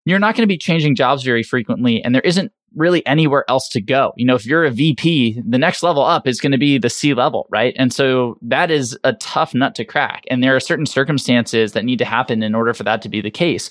you're 0.06 0.20
not 0.20 0.36
going 0.36 0.44
to 0.44 0.48
be 0.48 0.58
changing 0.58 0.96
jobs 0.96 1.24
very 1.24 1.44
frequently. 1.44 2.04
And 2.04 2.14
there 2.14 2.22
isn't 2.22 2.52
really 2.76 3.06
anywhere 3.06 3.46
else 3.48 3.68
to 3.70 3.82
go. 3.82 4.14
You 4.16 4.26
know, 4.26 4.36
if 4.36 4.46
you're 4.46 4.66
a 4.66 4.72
VP, 4.72 5.42
the 5.48 5.58
next 5.58 5.84
level 5.84 6.04
up 6.04 6.28
is 6.28 6.40
going 6.40 6.52
to 6.52 6.58
be 6.58 6.78
the 6.78 6.90
C 6.90 7.14
level, 7.14 7.48
right? 7.50 7.74
And 7.78 7.94
so 7.94 8.38
that 8.42 8.72
is 8.72 8.98
a 9.04 9.14
tough 9.14 9.54
nut 9.54 9.76
to 9.76 9.86
crack. 9.86 10.24
And 10.30 10.44
there 10.44 10.56
are 10.56 10.60
certain 10.60 10.86
circumstances 10.86 11.74
that 11.74 11.86
need 11.86 12.00
to 12.00 12.06
happen 12.06 12.44
in 12.44 12.56
order 12.56 12.74
for 12.74 12.84
that 12.84 13.02
to 13.04 13.10
be 13.10 13.22
the 13.22 13.32
case. 13.32 13.70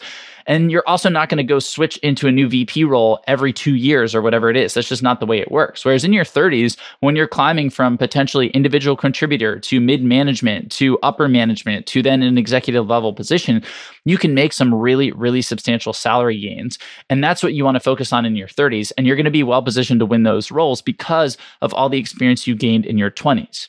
And 0.49 0.73
you're 0.73 0.87
also 0.87 1.11
not 1.11 1.28
going 1.28 1.37
to 1.37 1.45
go 1.45 1.59
switch 1.59 1.99
into 1.99 2.26
a 2.26 2.33
new 2.33 2.49
VP 2.49 2.83
role 2.85 3.23
every 3.26 3.52
two 3.52 3.75
years 3.75 4.14
or 4.14 4.23
whatever 4.23 4.49
it 4.49 4.57
is. 4.57 4.73
That's 4.75 4.88
just 4.88 5.02
not 5.02 5.21
the 5.21 5.26
way 5.26 5.38
it 5.38 5.52
works. 5.52 5.85
Whereas 5.85 6.05
in 6.05 6.14
your 6.14 6.25
30s, 6.25 6.78
when 7.00 7.14
you're 7.14 7.28
climbing 7.28 7.69
from 7.69 7.99
potentially 7.99 8.49
individual 8.49 8.97
contributor 8.97 9.61
to 9.61 9.78
mid 9.78 10.02
management 10.02 10.73
to 10.73 10.99
upper 11.02 11.28
management 11.28 11.87
to 11.88 12.02
then 12.02 12.23
an 12.23 12.38
executive 12.38 12.88
level 12.88 13.12
position, 13.12 13.62
you 14.07 14.17
can 14.17 14.33
make 14.33 14.55
some 14.55 14.75
really, 14.75 15.12
really 15.12 15.43
substantial 15.43 15.93
salary 15.93 16.40
gains. 16.40 16.78
And 17.11 17.23
that's 17.23 17.43
what 17.43 17.52
you 17.52 17.64
want 17.64 17.76
to 17.76 17.81
focus 17.81 18.11
on 18.11 18.25
in 18.25 18.35
your 18.35 18.49
30s. 18.49 18.90
And 18.97 19.07
you're 19.07 19.17
going 19.17 19.26
to 19.26 19.31
be 19.31 19.43
well 19.43 19.62
positioned 19.62 20.00
to 20.00 20.07
win 20.07 20.23
those 20.23 20.50
roles 20.50 20.81
because 20.81 21.37
of 21.61 21.75
all 21.75 21.90
the 21.90 21.99
experience 21.99 22.47
you 22.47 22.57
gained 22.57 22.87
in 22.87 22.97
your 22.97 23.11
20s. 23.11 23.69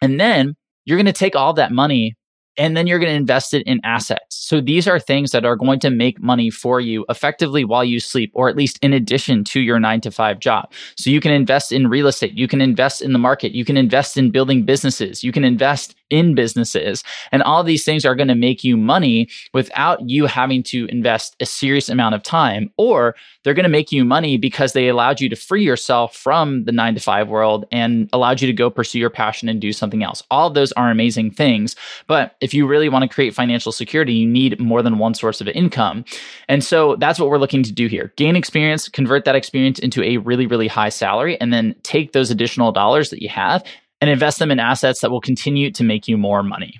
And 0.00 0.18
then 0.18 0.56
you're 0.86 0.98
going 0.98 1.04
to 1.06 1.12
take 1.12 1.36
all 1.36 1.52
that 1.52 1.70
money 1.70 2.14
and 2.56 2.76
then 2.76 2.86
you're 2.86 2.98
going 2.98 3.10
to 3.10 3.16
invest 3.16 3.54
it 3.54 3.62
in 3.66 3.80
assets. 3.84 4.36
So 4.36 4.60
these 4.60 4.86
are 4.86 4.98
things 4.98 5.30
that 5.32 5.44
are 5.44 5.56
going 5.56 5.80
to 5.80 5.90
make 5.90 6.20
money 6.20 6.50
for 6.50 6.80
you 6.80 7.04
effectively 7.08 7.64
while 7.64 7.84
you 7.84 8.00
sleep, 8.00 8.30
or 8.34 8.48
at 8.48 8.56
least 8.56 8.78
in 8.82 8.92
addition 8.92 9.44
to 9.44 9.60
your 9.60 9.80
nine 9.80 10.00
to 10.02 10.10
five 10.10 10.38
job. 10.38 10.70
So 10.96 11.10
you 11.10 11.20
can 11.20 11.32
invest 11.32 11.72
in 11.72 11.88
real 11.88 12.06
estate, 12.06 12.34
you 12.34 12.48
can 12.48 12.60
invest 12.60 13.02
in 13.02 13.12
the 13.12 13.18
market, 13.18 13.52
you 13.52 13.64
can 13.64 13.76
invest 13.76 14.16
in 14.16 14.30
building 14.30 14.64
businesses, 14.64 15.24
you 15.24 15.32
can 15.32 15.44
invest 15.44 15.94
in 16.10 16.34
businesses. 16.34 17.02
And 17.32 17.42
all 17.42 17.64
these 17.64 17.84
things 17.84 18.04
are 18.04 18.14
going 18.14 18.28
to 18.28 18.34
make 18.34 18.62
you 18.62 18.76
money 18.76 19.28
without 19.52 20.08
you 20.08 20.26
having 20.26 20.62
to 20.64 20.86
invest 20.86 21.36
a 21.40 21.46
serious 21.46 21.88
amount 21.88 22.14
of 22.14 22.22
time, 22.22 22.70
or 22.76 23.14
they're 23.42 23.54
going 23.54 23.64
to 23.64 23.68
make 23.68 23.92
you 23.92 24.04
money 24.04 24.36
because 24.36 24.72
they 24.72 24.88
allowed 24.88 25.20
you 25.20 25.28
to 25.28 25.36
free 25.36 25.64
yourself 25.64 26.16
from 26.16 26.64
the 26.64 26.72
nine 26.72 26.94
to 26.94 27.00
five 27.00 27.28
world 27.28 27.66
and 27.72 28.08
allowed 28.12 28.40
you 28.40 28.46
to 28.46 28.52
go 28.52 28.70
pursue 28.70 28.98
your 28.98 29.10
passion 29.10 29.48
and 29.48 29.60
do 29.60 29.72
something 29.72 30.02
else. 30.02 30.22
All 30.30 30.48
of 30.48 30.54
those 30.54 30.72
are 30.72 30.90
amazing 30.90 31.30
things. 31.30 31.76
But 32.06 32.36
if 32.40 32.54
you 32.54 32.66
really 32.66 32.88
want 32.88 33.02
to 33.02 33.14
create 33.14 33.34
financial 33.34 33.72
security, 33.72 34.14
you 34.14 34.26
need 34.26 34.60
more 34.60 34.82
than 34.82 34.98
one 34.98 35.14
source 35.14 35.40
of 35.40 35.48
income. 35.48 36.04
And 36.48 36.62
so 36.62 36.96
that's 36.96 37.18
what 37.18 37.28
we're 37.28 37.38
looking 37.38 37.62
to 37.62 37.72
do 37.72 37.86
here 37.86 38.12
gain 38.16 38.36
experience, 38.36 38.88
convert 38.88 39.24
that 39.24 39.34
experience 39.34 39.78
into 39.78 40.02
a 40.02 40.18
really, 40.18 40.46
really 40.46 40.68
high 40.68 40.88
salary, 40.88 41.40
and 41.40 41.52
then 41.52 41.74
take 41.82 42.12
those 42.12 42.30
additional 42.30 42.72
dollars 42.72 43.10
that 43.10 43.22
you 43.22 43.28
have 43.28 43.64
and 44.04 44.10
invest 44.10 44.38
them 44.38 44.50
in 44.50 44.60
assets 44.60 45.00
that 45.00 45.10
will 45.10 45.18
continue 45.18 45.70
to 45.70 45.82
make 45.82 46.06
you 46.06 46.18
more 46.18 46.42
money. 46.42 46.78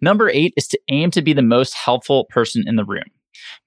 Number 0.00 0.28
eight 0.28 0.54
is 0.56 0.66
to 0.66 0.80
aim 0.88 1.12
to 1.12 1.22
be 1.22 1.32
the 1.32 1.40
most 1.40 1.72
helpful 1.72 2.24
person 2.30 2.64
in 2.66 2.74
the 2.74 2.84
room. 2.84 3.04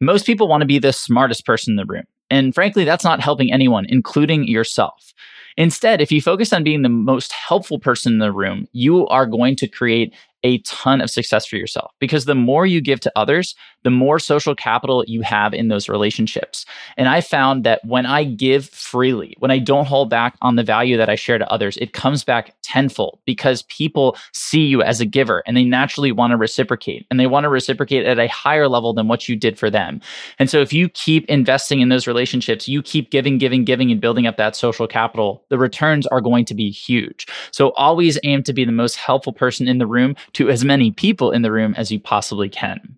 Most 0.02 0.26
people 0.26 0.50
want 0.50 0.60
to 0.60 0.68
be 0.68 0.78
the 0.78 0.92
smartest 0.92 1.46
person 1.46 1.72
in 1.72 1.76
the 1.78 1.86
room. 1.86 2.04
And 2.30 2.54
frankly, 2.54 2.84
that's 2.84 3.06
not 3.06 3.22
helping 3.22 3.54
anyone, 3.54 3.86
including 3.88 4.46
yourself. 4.46 5.14
Instead, 5.56 6.02
if 6.02 6.12
you 6.12 6.22
focus 6.22 6.52
on 6.52 6.66
being 6.66 6.82
the 6.82 6.90
most 6.90 7.32
helpful 7.32 7.80
person 7.80 8.12
in 8.12 8.20
the 8.20 8.34
room, 8.34 8.68
you 8.74 9.08
are 9.08 9.26
going 9.26 9.56
to 9.56 9.70
create 9.70 10.14
a 10.44 10.60
ton 10.60 11.02
of 11.02 11.10
success 11.10 11.46
for 11.46 11.56
yourself 11.56 11.92
because 12.00 12.26
the 12.26 12.36
more 12.36 12.66
you 12.66 12.82
give 12.82 13.00
to 13.02 13.12
others, 13.16 13.56
the 13.84 13.90
more 13.90 14.20
social 14.20 14.56
capital 14.56 15.04
you 15.08 15.22
have 15.22 15.54
in 15.54 15.68
those 15.68 15.90
relationships. 15.90 16.66
And 16.98 17.08
I 17.08 17.22
found 17.22 17.64
that 17.64 17.84
when 17.86 18.06
I 18.06 18.24
give 18.24 18.70
freely, 18.70 19.36
when 19.40 19.52
I 19.52 19.60
don't 19.60 19.86
hold 19.86 20.10
back 20.10 20.36
on 20.42 20.56
the 20.56 20.64
value 20.64 20.98
that 20.98 21.10
I 21.10 21.16
share 21.16 21.38
to 21.38 21.52
others, 21.52 21.78
it 21.78 21.94
comes 21.94 22.24
back 22.24 22.54
tenfold 22.62 23.20
because 23.26 23.64
people 23.64 24.18
see 24.34 24.66
you 24.66 24.82
as 24.82 25.02
a 25.02 25.06
giver 25.06 25.44
and 25.46 25.58
they 25.58 25.64
naturally 25.64 26.12
want 26.12 26.32
to 26.32 26.38
reciprocate 26.38 27.06
and 27.10 27.20
they 27.20 27.28
want 27.28 27.44
to 27.44 27.50
reciprocate 27.50 28.06
at 28.06 28.20
a 28.20 28.28
higher 28.28 28.68
level 28.68 28.94
than 28.94 29.08
what 29.08 29.28
you 29.28 29.36
did 29.36 29.58
for 29.58 29.70
them. 29.70 30.00
And 30.38 30.50
so 30.50 30.62
if 30.62 30.72
you 30.72 30.90
keep 30.90 31.26
investing 31.26 31.82
in 31.82 31.90
those 31.90 32.08
relationships, 32.08 32.68
you 32.68 32.82
keep 32.82 33.10
giving, 33.12 33.38
giving, 33.38 33.66
giving, 33.66 33.92
and 33.92 34.02
building 34.02 34.28
up 34.28 34.38
that 34.38 34.56
social 34.56 34.88
capital, 34.88 35.44
the 35.50 35.58
returns 35.58 36.06
are 36.08 36.22
going 36.22 36.46
to 36.46 36.54
be 36.54 36.70
huge. 36.70 37.28
So 37.52 37.72
always 37.72 38.20
aim 38.24 38.44
to 38.44 38.54
be 38.54 38.66
the 38.66 38.72
most 38.72 38.96
helpful 38.96 39.34
person 39.34 39.68
in 39.68 39.78
the 39.78 39.88
room 39.88 40.16
to 40.34 40.50
as 40.50 40.66
many 40.66 40.92
people 40.92 41.32
in 41.32 41.42
the 41.42 41.52
room 41.52 41.74
as 41.78 41.92
you 41.92 42.00
possibly 42.00 42.50
can. 42.50 42.98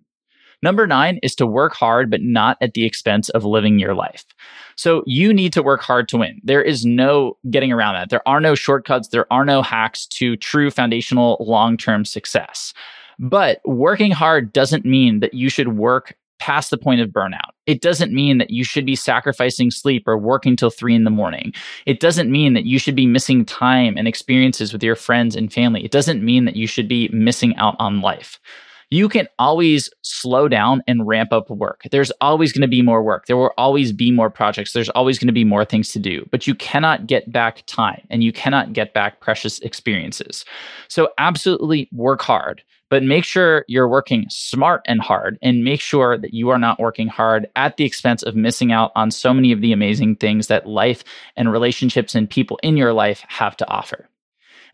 Number 0.64 0.88
nine 0.88 1.20
is 1.22 1.36
to 1.36 1.46
work 1.46 1.74
hard, 1.74 2.10
but 2.10 2.22
not 2.22 2.58
at 2.62 2.74
the 2.74 2.86
expense 2.86 3.28
of 3.30 3.44
living 3.44 3.80
your 3.80 3.94
life. 3.94 4.24
So 4.78 5.04
you 5.06 5.34
need 5.34 5.52
to 5.54 5.62
work 5.62 5.82
hard 5.82 6.08
to 6.10 6.18
win. 6.18 6.40
There 6.42 6.62
is 6.62 6.86
no 6.86 7.38
getting 7.50 7.74
around 7.74 7.96
that. 7.96 8.10
There 8.10 8.26
are 8.28 8.40
no 8.40 8.56
shortcuts. 8.56 9.10
There 9.10 9.32
are 9.32 9.44
no 9.44 9.62
hacks 9.62 10.08
to 10.08 10.38
true 10.38 10.72
foundational 10.72 11.36
long 11.42 11.76
term 11.76 12.06
success. 12.06 12.74
But 13.20 13.60
working 13.66 14.12
hard 14.12 14.54
doesn't 14.54 14.86
mean 14.86 15.20
that 15.20 15.34
you 15.34 15.50
should 15.50 15.78
work 15.78 16.16
past 16.44 16.72
the 16.72 16.78
point 16.78 17.00
of 17.00 17.08
burnout. 17.08 17.52
It 17.68 17.82
doesn't 17.82 18.12
mean 18.12 18.38
that 18.38 18.50
you 18.50 18.66
should 18.66 18.86
be 18.86 18.98
sacrificing 18.98 19.72
sleep 19.72 20.04
or 20.06 20.18
working 20.18 20.58
till 20.58 20.70
three 20.70 20.94
in 20.94 21.06
the 21.06 21.10
morning. 21.10 21.54
It 21.86 22.02
doesn't 22.02 22.30
mean 22.30 22.54
that 22.54 22.66
you 22.66 22.80
should 22.80 22.98
be 22.98 23.08
missing 23.08 23.46
time 23.46 23.96
and 23.96 24.10
experiences 24.10 24.74
with 24.74 24.84
your 24.84 24.98
friends 24.98 25.38
and 25.38 25.54
family. 25.54 25.86
It 25.86 25.92
doesn't 25.92 26.22
mean 26.22 26.44
that 26.44 26.58
you 26.58 26.68
should 26.68 26.90
be 26.90 27.08
missing 27.14 27.56
out 27.56 27.78
on 27.80 28.02
life. 28.02 28.42
You 28.90 29.08
can 29.08 29.30
always 29.40 29.90
slow 30.02 30.50
down 30.50 30.84
and 30.86 31.08
ramp 31.08 31.32
up 31.32 31.50
work. 31.50 31.84
There's 31.92 32.12
always 32.20 32.52
going 32.52 32.64
to 32.64 32.68
be 32.68 32.82
more 32.82 33.02
work. 33.02 33.26
There 33.28 33.38
will 33.38 33.54
always 33.58 33.94
be 33.94 34.12
more 34.12 34.30
projects. 34.30 34.74
There's 34.74 34.90
always 34.90 35.18
going 35.18 35.28
to 35.28 35.34
be 35.34 35.46
more 35.46 35.64
things 35.64 35.94
to 35.94 36.00
do, 36.00 36.28
but 36.30 36.46
you 36.46 36.56
cannot 36.56 37.08
get 37.08 37.32
back 37.32 37.64
time 37.68 38.06
and 38.10 38.22
you 38.22 38.34
cannot 38.34 38.74
get 38.74 38.94
back 38.94 39.22
precious 39.22 39.60
experiences. 39.60 40.44
So, 40.90 41.08
absolutely 41.18 41.88
work 41.94 42.22
hard 42.22 42.64
but 42.94 43.02
make 43.02 43.24
sure 43.24 43.66
you're 43.68 43.90
working 43.90 44.28
smart 44.30 44.84
and 44.86 45.02
hard 45.02 45.40
and 45.42 45.64
make 45.64 45.82
sure 45.82 46.16
that 46.16 46.32
you 46.32 46.50
are 46.50 46.60
not 46.60 46.80
working 46.80 47.08
hard 47.08 47.48
at 47.56 47.76
the 47.76 47.86
expense 47.86 48.22
of 48.22 48.36
missing 48.36 48.72
out 48.72 48.92
on 48.96 49.10
so 49.10 49.34
many 49.34 49.52
of 49.52 49.62
the 49.62 49.74
amazing 49.74 50.16
things 50.16 50.46
that 50.46 50.68
life 50.68 51.04
and 51.36 51.52
relationships 51.52 52.14
and 52.14 52.30
people 52.30 52.60
in 52.62 52.78
your 52.78 52.94
life 52.94 53.24
have 53.30 53.58
to 53.58 53.68
offer. 53.68 54.08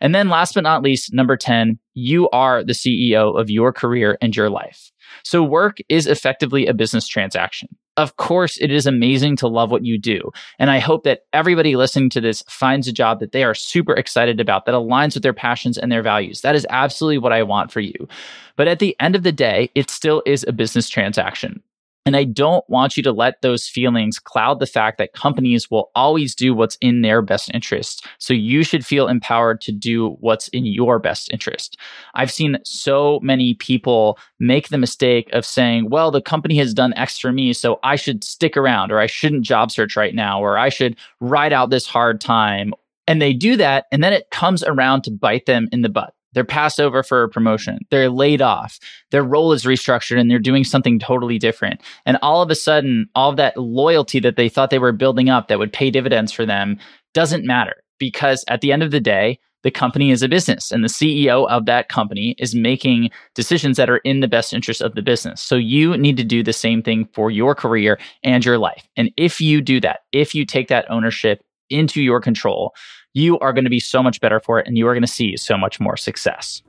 And 0.02 0.14
then 0.14 0.28
last 0.28 0.52
but 0.52 0.64
not 0.64 0.82
least, 0.82 1.14
number 1.14 1.38
10, 1.38 1.78
you 1.94 2.28
are 2.28 2.62
the 2.62 2.74
CEO 2.74 3.40
of 3.40 3.48
your 3.48 3.72
career 3.72 4.18
and 4.20 4.36
your 4.36 4.50
life. 4.50 4.92
So 5.24 5.42
work 5.42 5.78
is 5.88 6.06
effectively 6.06 6.66
a 6.66 6.74
business 6.74 7.08
transaction. 7.08 7.70
Of 7.96 8.16
course, 8.16 8.56
it 8.58 8.70
is 8.70 8.86
amazing 8.86 9.36
to 9.36 9.48
love 9.48 9.70
what 9.70 9.84
you 9.84 9.98
do. 9.98 10.30
And 10.58 10.70
I 10.70 10.78
hope 10.78 11.04
that 11.04 11.24
everybody 11.32 11.76
listening 11.76 12.08
to 12.10 12.20
this 12.20 12.42
finds 12.48 12.88
a 12.88 12.92
job 12.92 13.20
that 13.20 13.32
they 13.32 13.44
are 13.44 13.54
super 13.54 13.94
excited 13.94 14.40
about, 14.40 14.64
that 14.64 14.74
aligns 14.74 15.14
with 15.14 15.22
their 15.22 15.34
passions 15.34 15.76
and 15.76 15.90
their 15.90 16.02
values. 16.02 16.40
That 16.40 16.54
is 16.54 16.66
absolutely 16.70 17.18
what 17.18 17.32
I 17.32 17.42
want 17.42 17.70
for 17.72 17.80
you. 17.80 18.08
But 18.56 18.68
at 18.68 18.78
the 18.78 18.96
end 19.00 19.16
of 19.16 19.22
the 19.22 19.32
day, 19.32 19.70
it 19.74 19.90
still 19.90 20.22
is 20.24 20.44
a 20.48 20.52
business 20.52 20.88
transaction. 20.88 21.62
And 22.10 22.16
I 22.16 22.24
don't 22.24 22.68
want 22.68 22.96
you 22.96 23.04
to 23.04 23.12
let 23.12 23.40
those 23.40 23.68
feelings 23.68 24.18
cloud 24.18 24.58
the 24.58 24.66
fact 24.66 24.98
that 24.98 25.12
companies 25.12 25.70
will 25.70 25.92
always 25.94 26.34
do 26.34 26.52
what's 26.52 26.76
in 26.80 27.02
their 27.02 27.22
best 27.22 27.52
interest. 27.54 28.04
So 28.18 28.34
you 28.34 28.64
should 28.64 28.84
feel 28.84 29.06
empowered 29.06 29.60
to 29.60 29.70
do 29.70 30.16
what's 30.18 30.48
in 30.48 30.66
your 30.66 30.98
best 30.98 31.32
interest. 31.32 31.76
I've 32.14 32.32
seen 32.32 32.58
so 32.64 33.20
many 33.22 33.54
people 33.54 34.18
make 34.40 34.70
the 34.70 34.76
mistake 34.76 35.30
of 35.32 35.46
saying, 35.46 35.88
well, 35.88 36.10
the 36.10 36.20
company 36.20 36.56
has 36.56 36.74
done 36.74 36.94
X 36.94 37.16
for 37.16 37.30
me, 37.30 37.52
so 37.52 37.78
I 37.84 37.94
should 37.94 38.24
stick 38.24 38.56
around, 38.56 38.90
or 38.90 38.98
I 38.98 39.06
shouldn't 39.06 39.44
job 39.44 39.70
search 39.70 39.94
right 39.94 40.12
now, 40.12 40.42
or 40.42 40.58
I 40.58 40.68
should 40.68 40.96
ride 41.20 41.52
out 41.52 41.70
this 41.70 41.86
hard 41.86 42.20
time. 42.20 42.74
And 43.06 43.22
they 43.22 43.32
do 43.32 43.56
that, 43.56 43.84
and 43.92 44.02
then 44.02 44.12
it 44.12 44.30
comes 44.32 44.64
around 44.64 45.02
to 45.02 45.12
bite 45.12 45.46
them 45.46 45.68
in 45.70 45.82
the 45.82 45.88
butt. 45.88 46.12
They're 46.32 46.44
passed 46.44 46.80
over 46.80 47.02
for 47.02 47.22
a 47.22 47.28
promotion. 47.28 47.78
They're 47.90 48.10
laid 48.10 48.42
off. 48.42 48.78
Their 49.10 49.24
role 49.24 49.52
is 49.52 49.64
restructured 49.64 50.18
and 50.18 50.30
they're 50.30 50.38
doing 50.38 50.64
something 50.64 50.98
totally 50.98 51.38
different. 51.38 51.80
And 52.06 52.18
all 52.22 52.42
of 52.42 52.50
a 52.50 52.54
sudden, 52.54 53.08
all 53.14 53.34
that 53.34 53.56
loyalty 53.56 54.20
that 54.20 54.36
they 54.36 54.48
thought 54.48 54.70
they 54.70 54.78
were 54.78 54.92
building 54.92 55.28
up 55.28 55.48
that 55.48 55.58
would 55.58 55.72
pay 55.72 55.90
dividends 55.90 56.32
for 56.32 56.46
them 56.46 56.78
doesn't 57.14 57.46
matter 57.46 57.82
because 57.98 58.44
at 58.48 58.60
the 58.60 58.72
end 58.72 58.82
of 58.82 58.90
the 58.90 59.00
day, 59.00 59.38
the 59.62 59.70
company 59.70 60.10
is 60.10 60.22
a 60.22 60.28
business 60.28 60.70
and 60.70 60.82
the 60.82 60.88
CEO 60.88 61.48
of 61.48 61.66
that 61.66 61.88
company 61.88 62.34
is 62.38 62.54
making 62.54 63.10
decisions 63.34 63.76
that 63.76 63.90
are 63.90 63.98
in 63.98 64.20
the 64.20 64.28
best 64.28 64.54
interest 64.54 64.80
of 64.80 64.94
the 64.94 65.02
business. 65.02 65.42
So 65.42 65.56
you 65.56 65.96
need 65.96 66.16
to 66.16 66.24
do 66.24 66.42
the 66.42 66.52
same 66.52 66.82
thing 66.82 67.08
for 67.12 67.30
your 67.30 67.54
career 67.54 67.98
and 68.22 68.44
your 68.44 68.58
life. 68.58 68.88
And 68.96 69.10
if 69.16 69.40
you 69.40 69.60
do 69.60 69.80
that, 69.80 70.00
if 70.12 70.34
you 70.34 70.46
take 70.46 70.68
that 70.68 70.90
ownership 70.90 71.42
into 71.68 72.02
your 72.02 72.20
control, 72.20 72.72
you 73.14 73.38
are 73.40 73.52
going 73.52 73.64
to 73.64 73.70
be 73.70 73.80
so 73.80 74.02
much 74.02 74.20
better 74.20 74.40
for 74.40 74.58
it 74.58 74.66
and 74.66 74.78
you 74.78 74.86
are 74.86 74.94
going 74.94 75.02
to 75.02 75.08
see 75.08 75.36
so 75.36 75.56
much 75.56 75.80
more 75.80 75.96
success. 75.96 76.62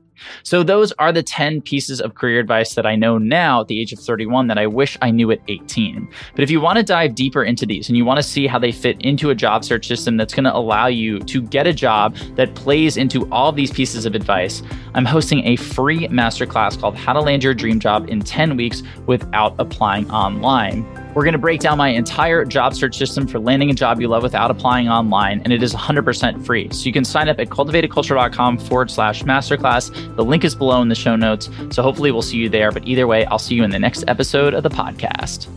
So, 0.43 0.63
those 0.63 0.91
are 0.93 1.11
the 1.11 1.23
10 1.23 1.61
pieces 1.61 1.99
of 1.99 2.13
career 2.13 2.39
advice 2.39 2.75
that 2.75 2.85
I 2.85 2.95
know 2.95 3.17
now 3.17 3.61
at 3.61 3.67
the 3.67 3.79
age 3.81 3.91
of 3.91 3.99
31 3.99 4.47
that 4.47 4.57
I 4.57 4.67
wish 4.67 4.97
I 5.01 5.09
knew 5.09 5.31
at 5.31 5.39
18. 5.47 6.07
But 6.35 6.43
if 6.43 6.51
you 6.51 6.61
want 6.61 6.77
to 6.77 6.83
dive 6.83 7.15
deeper 7.15 7.43
into 7.43 7.65
these 7.65 7.87
and 7.87 7.97
you 7.97 8.05
want 8.05 8.17
to 8.17 8.23
see 8.23 8.45
how 8.45 8.59
they 8.59 8.71
fit 8.71 9.01
into 9.01 9.29
a 9.29 9.35
job 9.35 9.63
search 9.63 9.87
system 9.87 10.17
that's 10.17 10.33
going 10.33 10.43
to 10.43 10.55
allow 10.55 10.87
you 10.87 11.19
to 11.19 11.41
get 11.41 11.65
a 11.65 11.73
job 11.73 12.15
that 12.35 12.53
plays 12.55 12.97
into 12.97 13.27
all 13.31 13.49
of 13.49 13.55
these 13.55 13.71
pieces 13.71 14.05
of 14.05 14.13
advice, 14.13 14.61
I'm 14.93 15.05
hosting 15.05 15.45
a 15.45 15.55
free 15.55 16.07
masterclass 16.09 16.79
called 16.79 16.95
How 16.95 17.13
to 17.13 17.21
Land 17.21 17.43
Your 17.43 17.53
Dream 17.53 17.79
Job 17.79 18.09
in 18.09 18.21
10 18.21 18.57
Weeks 18.57 18.83
Without 19.07 19.55
Applying 19.57 20.09
Online. 20.11 20.85
We're 21.13 21.23
going 21.23 21.33
to 21.33 21.39
break 21.39 21.59
down 21.59 21.77
my 21.77 21.89
entire 21.89 22.45
job 22.45 22.73
search 22.73 22.97
system 22.97 23.27
for 23.27 23.39
landing 23.39 23.69
a 23.69 23.73
job 23.73 23.99
you 23.99 24.07
love 24.07 24.23
without 24.23 24.49
applying 24.49 24.87
online, 24.87 25.41
and 25.41 25.51
it 25.51 25.61
is 25.61 25.73
100% 25.73 26.45
free. 26.45 26.69
So 26.71 26.85
you 26.85 26.93
can 26.93 27.03
sign 27.03 27.27
up 27.27 27.39
at 27.39 27.49
cultivatedculture.com 27.49 28.57
forward 28.59 28.89
slash 28.89 29.23
masterclass. 29.23 30.15
The 30.15 30.23
link 30.23 30.45
is 30.45 30.55
below 30.55 30.81
in 30.81 30.87
the 30.87 30.95
show 30.95 31.15
notes. 31.15 31.49
So 31.71 31.83
hopefully 31.83 32.11
we'll 32.11 32.21
see 32.21 32.37
you 32.37 32.49
there. 32.49 32.71
But 32.71 32.87
either 32.87 33.07
way, 33.07 33.25
I'll 33.25 33.39
see 33.39 33.55
you 33.55 33.63
in 33.63 33.71
the 33.71 33.79
next 33.79 34.05
episode 34.07 34.53
of 34.53 34.63
the 34.63 34.69
podcast. 34.69 35.47